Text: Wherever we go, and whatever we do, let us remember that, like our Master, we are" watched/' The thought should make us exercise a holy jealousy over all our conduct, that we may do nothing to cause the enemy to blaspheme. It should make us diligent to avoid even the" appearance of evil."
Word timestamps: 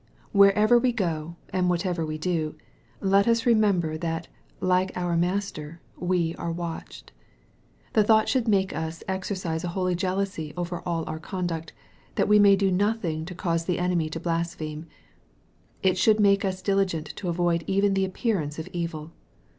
Wherever 0.31 0.79
we 0.79 0.91
go, 0.91 1.35
and 1.49 1.69
whatever 1.69 2.03
we 2.03 2.17
do, 2.17 2.55
let 3.01 3.27
us 3.27 3.45
remember 3.45 3.99
that, 3.99 4.27
like 4.59 4.91
our 4.95 5.15
Master, 5.15 5.79
we 5.95 6.33
are" 6.37 6.51
watched/' 6.61 7.09
The 7.93 8.03
thought 8.03 8.27
should 8.27 8.47
make 8.47 8.75
us 8.75 9.03
exercise 9.07 9.63
a 9.63 9.67
holy 9.67 9.93
jealousy 9.93 10.53
over 10.57 10.81
all 10.87 11.03
our 11.05 11.19
conduct, 11.19 11.71
that 12.15 12.27
we 12.27 12.39
may 12.39 12.55
do 12.55 12.71
nothing 12.71 13.25
to 13.25 13.35
cause 13.35 13.65
the 13.65 13.77
enemy 13.77 14.09
to 14.09 14.19
blaspheme. 14.19 14.87
It 15.83 15.99
should 15.99 16.19
make 16.19 16.43
us 16.43 16.63
diligent 16.63 17.15
to 17.17 17.29
avoid 17.29 17.63
even 17.67 17.93
the" 17.93 18.03
appearance 18.05 18.57
of 18.57 18.67
evil." 18.69 19.11